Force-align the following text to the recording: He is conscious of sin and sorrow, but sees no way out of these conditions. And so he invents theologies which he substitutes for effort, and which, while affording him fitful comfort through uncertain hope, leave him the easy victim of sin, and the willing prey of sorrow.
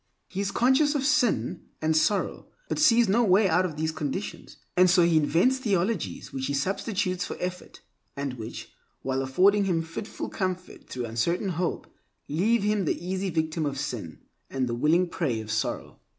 He 0.29 0.41
is 0.41 0.49
conscious 0.49 0.95
of 0.95 1.05
sin 1.05 1.65
and 1.79 1.95
sorrow, 1.95 2.47
but 2.67 2.79
sees 2.79 3.07
no 3.07 3.23
way 3.23 3.47
out 3.47 3.65
of 3.67 3.77
these 3.77 3.91
conditions. 3.91 4.57
And 4.75 4.89
so 4.89 5.03
he 5.03 5.15
invents 5.15 5.59
theologies 5.59 6.33
which 6.33 6.47
he 6.47 6.55
substitutes 6.55 7.23
for 7.27 7.37
effort, 7.39 7.81
and 8.15 8.33
which, 8.33 8.73
while 9.03 9.21
affording 9.21 9.65
him 9.65 9.83
fitful 9.83 10.29
comfort 10.29 10.89
through 10.89 11.05
uncertain 11.05 11.49
hope, 11.49 11.85
leave 12.27 12.63
him 12.63 12.85
the 12.85 12.97
easy 12.99 13.29
victim 13.29 13.63
of 13.63 13.77
sin, 13.77 14.21
and 14.49 14.67
the 14.67 14.73
willing 14.73 15.07
prey 15.07 15.39
of 15.39 15.51
sorrow. 15.51 15.99